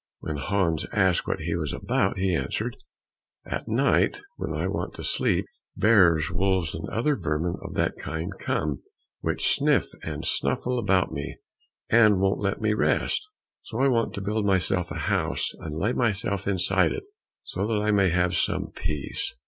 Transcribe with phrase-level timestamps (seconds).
[0.19, 2.75] When Hans asked what he was about, he answered,
[3.45, 5.45] "At night, when I want to sleep,
[5.77, 8.81] bears, wolves, and other vermin of that kind come,
[9.19, 11.37] which sniff and snuffle about me
[11.87, 13.21] and won't let me rest;
[13.61, 17.03] so I want to build myself a house and lay myself inside it,
[17.43, 19.35] so that I may have some peace."